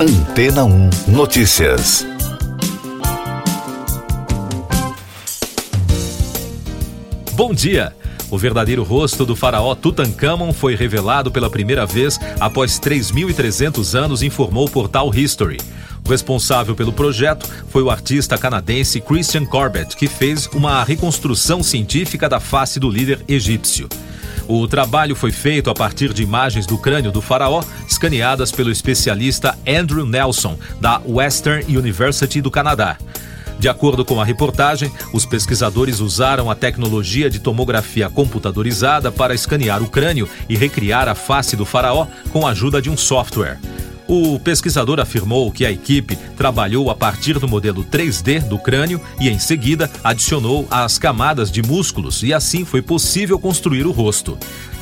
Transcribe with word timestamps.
Antena 0.00 0.64
1 0.64 0.90
Notícias. 1.08 2.06
Bom 7.32 7.52
dia! 7.52 7.92
O 8.30 8.38
verdadeiro 8.38 8.84
rosto 8.84 9.26
do 9.26 9.34
faraó 9.34 9.74
Tutankhamon 9.74 10.52
foi 10.52 10.76
revelado 10.76 11.32
pela 11.32 11.50
primeira 11.50 11.84
vez 11.84 12.16
após 12.38 12.78
3.300 12.78 13.98
anos, 13.98 14.22
informou 14.22 14.66
o 14.66 14.70
portal 14.70 15.12
History. 15.12 15.58
O 16.06 16.08
responsável 16.08 16.76
pelo 16.76 16.92
projeto 16.92 17.48
foi 17.68 17.82
o 17.82 17.90
artista 17.90 18.38
canadense 18.38 19.00
Christian 19.00 19.46
Corbett, 19.46 19.96
que 19.96 20.06
fez 20.06 20.46
uma 20.54 20.84
reconstrução 20.84 21.60
científica 21.60 22.28
da 22.28 22.38
face 22.38 22.78
do 22.78 22.88
líder 22.88 23.24
egípcio. 23.26 23.88
O 24.48 24.66
trabalho 24.66 25.14
foi 25.14 25.30
feito 25.30 25.68
a 25.68 25.74
partir 25.74 26.14
de 26.14 26.22
imagens 26.22 26.64
do 26.64 26.78
crânio 26.78 27.12
do 27.12 27.20
faraó, 27.20 27.62
escaneadas 27.98 28.52
pelo 28.52 28.70
especialista 28.70 29.58
Andrew 29.66 30.06
Nelson, 30.06 30.56
da 30.80 31.02
Western 31.04 31.64
University 31.76 32.40
do 32.40 32.48
Canadá. 32.48 32.96
De 33.58 33.68
acordo 33.68 34.04
com 34.04 34.20
a 34.20 34.24
reportagem, 34.24 34.88
os 35.12 35.26
pesquisadores 35.26 35.98
usaram 35.98 36.48
a 36.48 36.54
tecnologia 36.54 37.28
de 37.28 37.40
tomografia 37.40 38.08
computadorizada 38.08 39.10
para 39.10 39.34
escanear 39.34 39.82
o 39.82 39.88
crânio 39.88 40.28
e 40.48 40.56
recriar 40.56 41.08
a 41.08 41.14
face 41.16 41.56
do 41.56 41.66
faraó 41.66 42.06
com 42.30 42.46
a 42.46 42.50
ajuda 42.50 42.80
de 42.80 42.88
um 42.88 42.96
software. 42.96 43.58
O 44.06 44.38
pesquisador 44.38 45.00
afirmou 45.00 45.50
que 45.50 45.66
a 45.66 45.70
equipe 45.72 46.16
trabalhou 46.36 46.90
a 46.90 46.94
partir 46.94 47.38
do 47.38 47.48
modelo 47.48 47.84
3D 47.84 48.40
do 48.46 48.58
crânio 48.60 49.00
e, 49.20 49.28
em 49.28 49.40
seguida, 49.40 49.90
adicionou 50.04 50.68
as 50.70 50.98
camadas 50.98 51.50
de 51.50 51.62
músculos 51.62 52.22
e 52.22 52.32
assim 52.32 52.64
foi 52.64 52.80
possível 52.80 53.40
construir 53.40 53.86
o 53.86 53.90
rosto. 53.90 54.38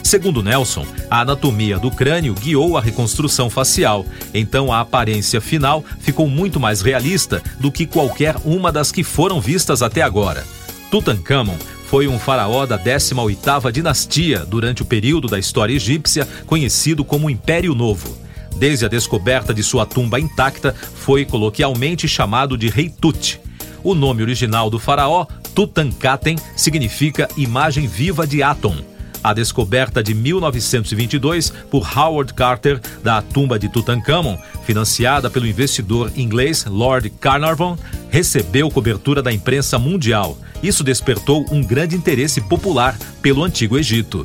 Segundo 0.06 0.40
Nelson, 0.40 0.86
a 1.10 1.22
anatomia 1.22 1.80
do 1.80 1.90
crânio 1.90 2.32
guiou 2.32 2.78
a 2.78 2.80
reconstrução 2.80 3.50
facial, 3.50 4.06
então 4.32 4.72
a 4.72 4.78
aparência 4.78 5.40
final 5.40 5.84
ficou 5.98 6.28
muito 6.28 6.60
mais 6.60 6.80
realista 6.80 7.42
do 7.58 7.72
que 7.72 7.86
qualquer 7.86 8.36
uma 8.44 8.70
das 8.70 8.92
que 8.92 9.02
foram 9.02 9.40
vistas 9.40 9.82
até 9.82 10.02
agora. 10.02 10.46
Tutankhamon 10.92 11.56
foi 11.88 12.06
um 12.06 12.20
faraó 12.20 12.64
da 12.66 12.78
18ª 12.78 13.72
dinastia 13.72 14.46
durante 14.46 14.80
o 14.80 14.86
período 14.86 15.26
da 15.26 15.40
história 15.40 15.74
egípcia 15.74 16.24
conhecido 16.46 17.04
como 17.04 17.28
Império 17.28 17.74
Novo. 17.74 18.16
Desde 18.54 18.86
a 18.86 18.88
descoberta 18.88 19.52
de 19.52 19.64
sua 19.64 19.84
tumba 19.84 20.20
intacta, 20.20 20.72
foi 20.72 21.24
coloquialmente 21.24 22.06
chamado 22.06 22.56
de 22.56 22.68
Rei 22.68 22.88
Tut. 22.88 23.40
O 23.82 23.92
nome 23.92 24.22
original 24.22 24.70
do 24.70 24.78
faraó, 24.78 25.26
Tutankhaten, 25.52 26.38
significa 26.54 27.28
imagem 27.36 27.88
viva 27.88 28.24
de 28.24 28.40
Atom 28.40 28.94
a 29.26 29.32
descoberta 29.32 30.04
de 30.04 30.14
1922 30.14 31.52
por 31.68 31.84
Howard 31.98 32.32
Carter 32.32 32.80
da 33.02 33.20
tumba 33.20 33.58
de 33.58 33.68
Tutankhamon, 33.68 34.38
financiada 34.64 35.28
pelo 35.28 35.48
investidor 35.48 36.12
inglês 36.14 36.64
Lord 36.64 37.10
Carnarvon, 37.10 37.76
recebeu 38.08 38.70
cobertura 38.70 39.20
da 39.20 39.32
imprensa 39.32 39.80
mundial. 39.80 40.38
Isso 40.62 40.84
despertou 40.84 41.44
um 41.50 41.60
grande 41.60 41.96
interesse 41.96 42.40
popular 42.40 42.96
pelo 43.20 43.42
Antigo 43.42 43.76
Egito. 43.76 44.24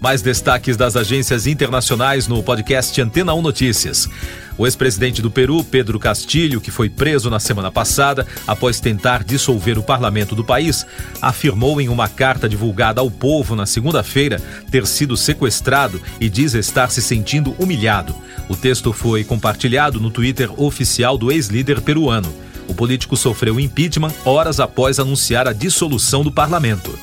Mais 0.00 0.22
destaques 0.22 0.74
das 0.78 0.96
agências 0.96 1.46
internacionais 1.46 2.26
no 2.26 2.42
podcast 2.42 2.98
Antena 3.02 3.34
1 3.34 3.42
Notícias. 3.42 4.08
O 4.56 4.66
ex-presidente 4.66 5.22
do 5.22 5.30
Peru, 5.30 5.64
Pedro 5.64 5.98
Castilho, 5.98 6.60
que 6.60 6.70
foi 6.70 6.88
preso 6.88 7.30
na 7.30 7.40
semana 7.40 7.70
passada 7.70 8.26
após 8.46 8.80
tentar 8.80 9.24
dissolver 9.24 9.78
o 9.78 9.82
parlamento 9.82 10.34
do 10.34 10.44
país, 10.44 10.86
afirmou 11.20 11.80
em 11.80 11.88
uma 11.88 12.08
carta 12.08 12.48
divulgada 12.48 13.00
ao 13.00 13.10
povo 13.10 13.56
na 13.56 13.66
segunda-feira 13.66 14.40
ter 14.70 14.86
sido 14.86 15.16
sequestrado 15.16 16.00
e 16.20 16.28
diz 16.28 16.54
estar 16.54 16.90
se 16.90 17.00
sentindo 17.00 17.54
humilhado. 17.58 18.14
O 18.48 18.56
texto 18.56 18.92
foi 18.92 19.24
compartilhado 19.24 20.00
no 20.00 20.10
Twitter 20.10 20.50
oficial 20.60 21.16
do 21.16 21.32
ex-líder 21.32 21.80
peruano. 21.80 22.32
O 22.68 22.74
político 22.74 23.16
sofreu 23.16 23.58
impeachment 23.58 24.12
horas 24.24 24.60
após 24.60 24.98
anunciar 24.98 25.48
a 25.48 25.52
dissolução 25.52 26.22
do 26.22 26.30
parlamento. 26.30 26.98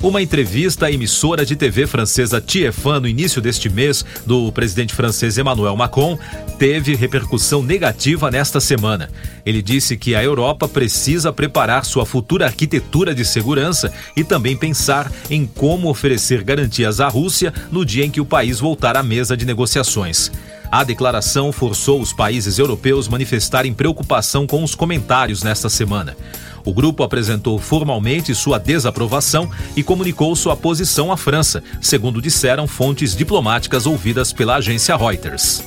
Uma 0.00 0.22
entrevista 0.22 0.86
à 0.86 0.92
emissora 0.92 1.44
de 1.44 1.56
TV 1.56 1.84
francesa 1.84 2.40
TF1 2.40 3.00
no 3.00 3.08
início 3.08 3.42
deste 3.42 3.68
mês 3.68 4.04
do 4.24 4.52
presidente 4.52 4.94
francês 4.94 5.36
Emmanuel 5.36 5.74
Macron 5.74 6.16
teve 6.56 6.94
repercussão 6.94 7.64
negativa 7.64 8.30
nesta 8.30 8.60
semana. 8.60 9.10
Ele 9.44 9.60
disse 9.60 9.96
que 9.96 10.14
a 10.14 10.22
Europa 10.22 10.68
precisa 10.68 11.32
preparar 11.32 11.84
sua 11.84 12.06
futura 12.06 12.46
arquitetura 12.46 13.12
de 13.12 13.24
segurança 13.24 13.92
e 14.16 14.22
também 14.22 14.56
pensar 14.56 15.10
em 15.28 15.44
como 15.44 15.90
oferecer 15.90 16.44
garantias 16.44 17.00
à 17.00 17.08
Rússia 17.08 17.52
no 17.72 17.84
dia 17.84 18.04
em 18.04 18.10
que 18.10 18.20
o 18.20 18.26
país 18.26 18.60
voltar 18.60 18.96
à 18.96 19.02
mesa 19.02 19.36
de 19.36 19.44
negociações. 19.44 20.30
A 20.70 20.84
declaração 20.84 21.50
forçou 21.50 22.00
os 22.00 22.12
países 22.12 22.58
europeus 22.58 23.08
manifestarem 23.08 23.72
preocupação 23.72 24.46
com 24.46 24.62
os 24.62 24.74
comentários 24.74 25.42
nesta 25.42 25.70
semana. 25.70 26.14
O 26.64 26.72
grupo 26.72 27.02
apresentou 27.02 27.58
formalmente 27.58 28.34
sua 28.34 28.58
desaprovação 28.58 29.50
e 29.76 29.82
comunicou 29.82 30.34
sua 30.36 30.56
posição 30.56 31.10
à 31.12 31.16
França, 31.16 31.62
segundo 31.80 32.20
disseram 32.20 32.66
fontes 32.66 33.16
diplomáticas 33.16 33.86
ouvidas 33.86 34.32
pela 34.32 34.56
agência 34.56 34.96
Reuters. 34.96 35.62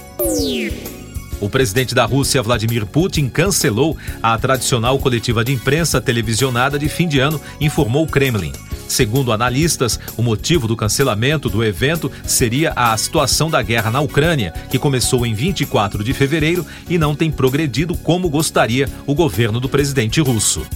O 1.39 1.49
presidente 1.49 1.95
da 1.95 2.05
Rússia, 2.05 2.41
Vladimir 2.43 2.85
Putin, 2.85 3.27
cancelou 3.27 3.97
a 4.21 4.37
tradicional 4.37 4.99
coletiva 4.99 5.43
de 5.43 5.51
imprensa 5.51 5.99
televisionada 5.99 6.77
de 6.77 6.87
fim 6.87 7.07
de 7.07 7.19
ano, 7.19 7.41
informou 7.59 8.03
o 8.03 8.07
Kremlin. 8.07 8.51
Segundo 8.91 9.31
analistas, 9.31 9.97
o 10.17 10.21
motivo 10.21 10.67
do 10.67 10.75
cancelamento 10.75 11.49
do 11.49 11.63
evento 11.63 12.11
seria 12.25 12.73
a 12.75 12.95
situação 12.97 13.49
da 13.49 13.61
guerra 13.61 13.89
na 13.89 14.01
Ucrânia, 14.01 14.53
que 14.69 14.77
começou 14.77 15.25
em 15.25 15.33
24 15.33 16.03
de 16.03 16.13
fevereiro 16.13 16.65
e 16.89 16.97
não 16.97 17.15
tem 17.15 17.31
progredido 17.31 17.95
como 17.95 18.29
gostaria 18.29 18.89
o 19.07 19.15
governo 19.15 19.61
do 19.61 19.69
presidente 19.69 20.19
russo. 20.19 20.67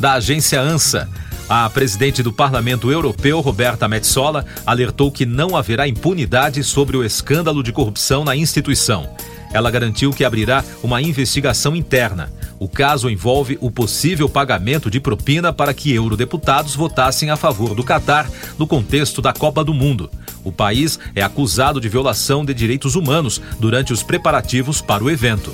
Da 0.00 0.14
agência 0.14 0.60
ANSA, 0.60 1.08
a 1.48 1.70
presidente 1.70 2.24
do 2.24 2.32
Parlamento 2.32 2.90
Europeu, 2.90 3.40
Roberta 3.40 3.86
Metsola, 3.86 4.44
alertou 4.66 5.12
que 5.12 5.24
não 5.24 5.56
haverá 5.56 5.86
impunidade 5.86 6.64
sobre 6.64 6.96
o 6.96 7.04
escândalo 7.04 7.62
de 7.62 7.70
corrupção 7.70 8.24
na 8.24 8.34
instituição. 8.34 9.08
Ela 9.52 9.70
garantiu 9.70 10.10
que 10.10 10.24
abrirá 10.24 10.64
uma 10.82 11.00
investigação 11.00 11.76
interna. 11.76 12.32
O 12.58 12.68
caso 12.68 13.10
envolve 13.10 13.58
o 13.60 13.70
possível 13.70 14.28
pagamento 14.28 14.90
de 14.90 15.00
propina 15.00 15.52
para 15.52 15.74
que 15.74 15.92
eurodeputados 15.92 16.74
votassem 16.74 17.30
a 17.30 17.36
favor 17.36 17.74
do 17.74 17.82
Catar 17.82 18.30
no 18.58 18.66
contexto 18.66 19.20
da 19.20 19.32
Copa 19.32 19.64
do 19.64 19.74
Mundo. 19.74 20.10
O 20.44 20.52
país 20.52 20.98
é 21.14 21.22
acusado 21.22 21.80
de 21.80 21.88
violação 21.88 22.44
de 22.44 22.54
direitos 22.54 22.94
humanos 22.94 23.40
durante 23.58 23.92
os 23.92 24.02
preparativos 24.02 24.80
para 24.80 25.02
o 25.02 25.10
evento. 25.10 25.52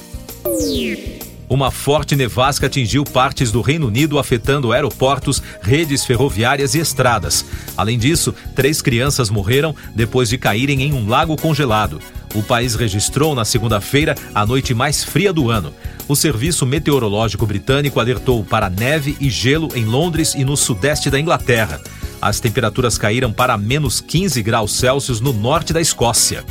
Uma 1.49 1.72
forte 1.72 2.15
nevasca 2.15 2.66
atingiu 2.66 3.03
partes 3.03 3.50
do 3.50 3.60
Reino 3.60 3.89
Unido, 3.89 4.21
afetando 4.21 4.72
aeroportos, 4.72 5.43
redes 5.60 6.05
ferroviárias 6.05 6.77
e 6.77 6.78
estradas. 6.78 7.44
Além 7.77 7.99
disso, 7.99 8.33
três 8.55 8.81
crianças 8.81 9.31
morreram 9.31 9.75
depois 9.93 10.28
de 10.28 10.39
caírem 10.39 10.83
em 10.83 10.93
um 10.93 11.09
lago 11.09 11.37
congelado. 11.37 12.00
O 12.34 12.42
país 12.42 12.74
registrou 12.74 13.34
na 13.34 13.44
segunda-feira 13.44 14.14
a 14.34 14.46
noite 14.46 14.72
mais 14.72 15.02
fria 15.02 15.32
do 15.32 15.50
ano. 15.50 15.72
O 16.06 16.14
Serviço 16.14 16.64
Meteorológico 16.64 17.46
Britânico 17.46 17.98
alertou 17.98 18.44
para 18.44 18.70
neve 18.70 19.16
e 19.20 19.28
gelo 19.28 19.68
em 19.74 19.84
Londres 19.84 20.34
e 20.34 20.44
no 20.44 20.56
sudeste 20.56 21.10
da 21.10 21.18
Inglaterra. 21.18 21.80
As 22.20 22.38
temperaturas 22.38 22.98
caíram 22.98 23.32
para 23.32 23.56
menos 23.56 24.00
15 24.00 24.42
graus 24.42 24.72
Celsius 24.74 25.20
no 25.20 25.32
norte 25.32 25.72
da 25.72 25.80
Escócia. 25.80 26.44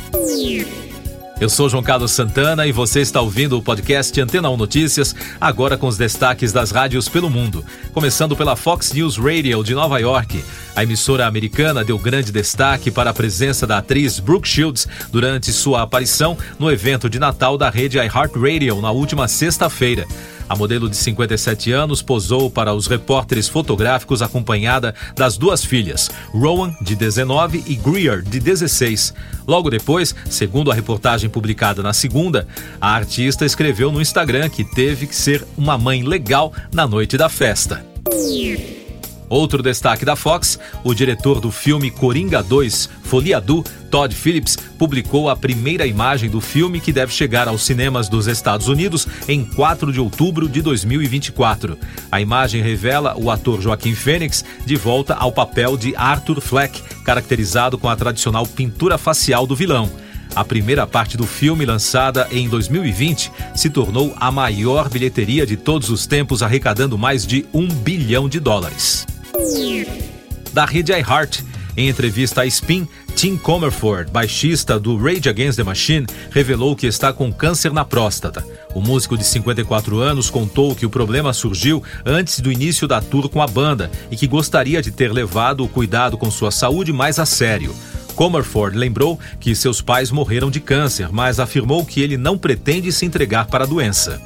Eu 1.40 1.48
sou 1.48 1.70
João 1.70 1.82
Carlos 1.82 2.12
Santana 2.12 2.66
e 2.66 2.72
você 2.72 3.00
está 3.00 3.18
ouvindo 3.18 3.56
o 3.56 3.62
podcast 3.62 4.20
Antena 4.20 4.50
1 4.50 4.58
Notícias, 4.58 5.16
agora 5.40 5.78
com 5.78 5.86
os 5.86 5.96
destaques 5.96 6.52
das 6.52 6.70
rádios 6.70 7.08
pelo 7.08 7.30
mundo. 7.30 7.64
Começando 7.94 8.36
pela 8.36 8.54
Fox 8.54 8.92
News 8.92 9.16
Radio 9.16 9.64
de 9.64 9.74
Nova 9.74 9.98
York. 9.98 10.44
A 10.76 10.82
emissora 10.82 11.26
americana 11.26 11.82
deu 11.82 11.98
grande 11.98 12.30
destaque 12.30 12.90
para 12.90 13.08
a 13.08 13.14
presença 13.14 13.66
da 13.66 13.78
atriz 13.78 14.20
Brooke 14.20 14.46
Shields 14.46 14.86
durante 15.10 15.50
sua 15.50 15.80
aparição 15.80 16.36
no 16.58 16.70
evento 16.70 17.08
de 17.08 17.18
Natal 17.18 17.56
da 17.56 17.70
rede 17.70 17.96
iHeartRadio 17.96 18.82
na 18.82 18.90
última 18.90 19.26
sexta-feira. 19.26 20.06
A 20.50 20.56
modelo 20.56 20.90
de 20.90 20.96
57 20.96 21.70
anos 21.70 22.02
posou 22.02 22.50
para 22.50 22.74
os 22.74 22.88
repórteres 22.88 23.48
fotográficos 23.48 24.20
acompanhada 24.20 24.92
das 25.14 25.38
duas 25.38 25.64
filhas, 25.64 26.10
Rowan, 26.32 26.74
de 26.82 26.96
19, 26.96 27.62
e 27.68 27.76
Greer, 27.76 28.20
de 28.20 28.40
16. 28.40 29.14
Logo 29.46 29.70
depois, 29.70 30.12
segundo 30.28 30.72
a 30.72 30.74
reportagem 30.74 31.30
publicada 31.30 31.84
na 31.84 31.92
segunda, 31.92 32.48
a 32.80 32.92
artista 32.92 33.46
escreveu 33.46 33.92
no 33.92 34.02
Instagram 34.02 34.48
que 34.48 34.64
teve 34.64 35.06
que 35.06 35.14
ser 35.14 35.46
uma 35.56 35.78
mãe 35.78 36.02
legal 36.02 36.52
na 36.72 36.84
noite 36.84 37.16
da 37.16 37.28
festa. 37.28 37.89
Outro 39.30 39.62
destaque 39.62 40.04
da 40.04 40.16
Fox, 40.16 40.58
o 40.82 40.92
diretor 40.92 41.40
do 41.40 41.52
filme 41.52 41.88
Coringa 41.88 42.42
2, 42.42 42.90
Foliadu, 43.04 43.64
Todd 43.88 44.12
Phillips, 44.12 44.56
publicou 44.76 45.30
a 45.30 45.36
primeira 45.36 45.86
imagem 45.86 46.28
do 46.28 46.40
filme 46.40 46.80
que 46.80 46.92
deve 46.92 47.12
chegar 47.12 47.46
aos 47.46 47.62
cinemas 47.62 48.08
dos 48.08 48.26
Estados 48.26 48.66
Unidos 48.66 49.06
em 49.28 49.44
4 49.44 49.92
de 49.92 50.00
outubro 50.00 50.48
de 50.48 50.60
2024. 50.60 51.78
A 52.10 52.20
imagem 52.20 52.60
revela 52.60 53.16
o 53.16 53.30
ator 53.30 53.60
Joaquim 53.60 53.94
Fênix 53.94 54.44
de 54.66 54.74
volta 54.74 55.14
ao 55.14 55.30
papel 55.30 55.76
de 55.76 55.94
Arthur 55.94 56.40
Fleck, 56.40 56.82
caracterizado 57.04 57.78
com 57.78 57.88
a 57.88 57.94
tradicional 57.94 58.44
pintura 58.44 58.98
facial 58.98 59.46
do 59.46 59.54
vilão. 59.54 59.88
A 60.34 60.44
primeira 60.44 60.88
parte 60.88 61.16
do 61.16 61.26
filme, 61.26 61.64
lançada 61.64 62.26
em 62.32 62.48
2020, 62.48 63.30
se 63.54 63.70
tornou 63.70 64.12
a 64.18 64.32
maior 64.32 64.88
bilheteria 64.88 65.46
de 65.46 65.56
todos 65.56 65.88
os 65.88 66.04
tempos, 66.04 66.42
arrecadando 66.42 66.98
mais 66.98 67.24
de 67.24 67.46
um 67.54 67.68
bilhão 67.68 68.28
de 68.28 68.40
dólares. 68.40 69.06
Da 70.52 70.64
rede 70.64 70.92
iHeart, 70.92 71.42
em 71.76 71.88
entrevista 71.88 72.42
à 72.42 72.46
Spin, 72.46 72.86
Tim 73.14 73.36
Comerford, 73.36 74.10
baixista 74.10 74.78
do 74.78 74.96
Rage 74.96 75.28
Against 75.28 75.56
the 75.56 75.62
Machine, 75.62 76.06
revelou 76.30 76.74
que 76.74 76.86
está 76.86 77.12
com 77.12 77.32
câncer 77.32 77.72
na 77.72 77.84
próstata. 77.84 78.44
O 78.74 78.80
músico 78.80 79.16
de 79.16 79.24
54 79.24 79.98
anos 79.98 80.30
contou 80.30 80.74
que 80.74 80.84
o 80.84 80.90
problema 80.90 81.32
surgiu 81.32 81.82
antes 82.04 82.40
do 82.40 82.50
início 82.50 82.88
da 82.88 83.00
tour 83.00 83.28
com 83.28 83.40
a 83.40 83.46
banda 83.46 83.90
e 84.10 84.16
que 84.16 84.26
gostaria 84.26 84.82
de 84.82 84.90
ter 84.90 85.12
levado 85.12 85.64
o 85.64 85.68
cuidado 85.68 86.18
com 86.18 86.30
sua 86.30 86.50
saúde 86.50 86.92
mais 86.92 87.18
a 87.18 87.26
sério. 87.26 87.74
Comerford 88.14 88.76
lembrou 88.76 89.18
que 89.38 89.54
seus 89.54 89.80
pais 89.80 90.10
morreram 90.10 90.50
de 90.50 90.60
câncer, 90.60 91.08
mas 91.10 91.40
afirmou 91.40 91.84
que 91.84 92.00
ele 92.02 92.16
não 92.16 92.36
pretende 92.36 92.92
se 92.92 93.06
entregar 93.06 93.46
para 93.46 93.64
a 93.64 93.66
doença 93.66 94.20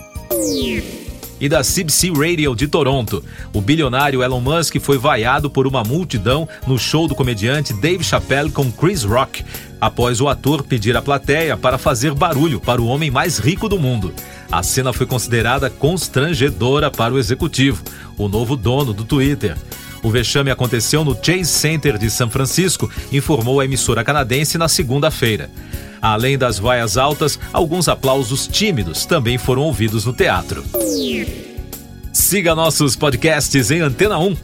e 1.44 1.48
da 1.48 1.60
CBC 1.60 2.10
Radio 2.10 2.54
de 2.54 2.66
Toronto. 2.66 3.22
O 3.52 3.60
bilionário 3.60 4.22
Elon 4.22 4.40
Musk 4.40 4.76
foi 4.80 4.96
vaiado 4.96 5.50
por 5.50 5.66
uma 5.66 5.82
multidão 5.82 6.48
no 6.66 6.78
show 6.78 7.06
do 7.06 7.14
comediante 7.14 7.74
Dave 7.74 8.02
Chappelle 8.02 8.50
com 8.50 8.72
Chris 8.72 9.04
Rock, 9.04 9.44
após 9.78 10.22
o 10.22 10.28
ator 10.30 10.62
pedir 10.62 10.96
à 10.96 11.02
plateia 11.02 11.54
para 11.54 11.76
fazer 11.76 12.14
barulho 12.14 12.58
para 12.58 12.80
o 12.80 12.86
homem 12.86 13.10
mais 13.10 13.38
rico 13.38 13.68
do 13.68 13.78
mundo. 13.78 14.14
A 14.50 14.62
cena 14.62 14.90
foi 14.90 15.04
considerada 15.04 15.68
constrangedora 15.68 16.90
para 16.90 17.12
o 17.12 17.18
executivo, 17.18 17.84
o 18.16 18.26
novo 18.26 18.56
dono 18.56 18.94
do 18.94 19.04
Twitter. 19.04 19.54
O 20.02 20.08
vexame 20.08 20.50
aconteceu 20.50 21.04
no 21.04 21.14
Chase 21.14 21.44
Center 21.44 21.98
de 21.98 22.10
São 22.10 22.30
Francisco, 22.30 22.90
informou 23.12 23.60
a 23.60 23.66
emissora 23.66 24.02
canadense 24.02 24.56
na 24.56 24.66
segunda-feira. 24.66 25.50
Além 26.04 26.36
das 26.36 26.58
vaias 26.58 26.98
altas, 26.98 27.38
alguns 27.50 27.88
aplausos 27.88 28.46
tímidos 28.46 29.06
também 29.06 29.38
foram 29.38 29.62
ouvidos 29.62 30.04
no 30.04 30.12
teatro. 30.12 30.62
Siga 32.12 32.54
nossos 32.54 32.94
podcasts 32.94 33.70
em 33.70 33.80
antena1.com.br. 33.80 34.38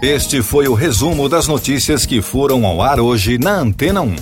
Este 0.00 0.40
foi 0.40 0.66
o 0.66 0.72
resumo 0.72 1.28
das 1.28 1.46
notícias 1.46 2.06
que 2.06 2.22
foram 2.22 2.64
ao 2.64 2.80
ar 2.80 2.98
hoje 3.00 3.36
na 3.36 3.52
Antena 3.52 4.00
1. 4.00 4.16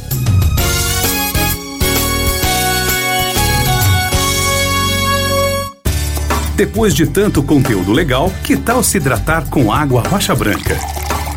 Depois 6.56 6.96
de 6.96 7.06
tanto 7.06 7.44
conteúdo 7.44 7.92
legal, 7.92 8.28
que 8.42 8.56
tal 8.56 8.82
se 8.82 8.96
hidratar 8.96 9.48
com 9.48 9.72
água 9.72 10.02
rocha 10.02 10.34
branca? 10.34 10.99